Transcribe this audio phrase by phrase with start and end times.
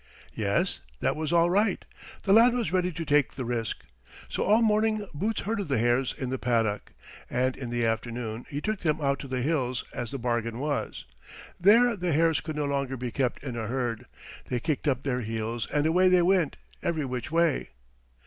[0.33, 1.85] Yes, that was all right.
[2.23, 3.83] The lad was ready to take the risk,
[4.29, 6.93] so all morning Boots herded the hares in the paddock,
[7.29, 11.05] and in the afternoon he took them out to the hills, as the bargain was.
[11.59, 14.07] There the hares could no longer be kept in a herd.
[14.45, 17.69] They kicked up their heels and away they went, every which way.